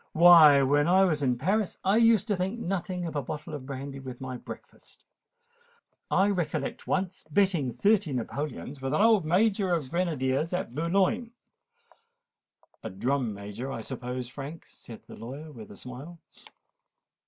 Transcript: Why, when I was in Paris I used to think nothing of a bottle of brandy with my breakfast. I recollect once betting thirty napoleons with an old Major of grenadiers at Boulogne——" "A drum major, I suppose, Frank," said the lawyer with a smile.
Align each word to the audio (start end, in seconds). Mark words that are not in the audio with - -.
Why, 0.13 0.63
when 0.63 0.87
I 0.87 1.03
was 1.03 1.21
in 1.21 1.37
Paris 1.37 1.77
I 1.83 1.97
used 1.97 2.27
to 2.29 2.35
think 2.35 2.59
nothing 2.59 3.05
of 3.05 3.15
a 3.15 3.21
bottle 3.21 3.53
of 3.53 3.67
brandy 3.67 3.99
with 3.99 4.19
my 4.19 4.35
breakfast. 4.35 5.03
I 6.09 6.27
recollect 6.31 6.87
once 6.87 7.23
betting 7.29 7.71
thirty 7.75 8.11
napoleons 8.11 8.81
with 8.81 8.95
an 8.95 9.01
old 9.01 9.25
Major 9.25 9.71
of 9.71 9.91
grenadiers 9.91 10.53
at 10.53 10.73
Boulogne——" 10.73 11.33
"A 12.81 12.89
drum 12.89 13.31
major, 13.35 13.71
I 13.71 13.81
suppose, 13.81 14.27
Frank," 14.27 14.65
said 14.65 15.03
the 15.05 15.15
lawyer 15.15 15.51
with 15.51 15.69
a 15.69 15.75
smile. 15.75 16.17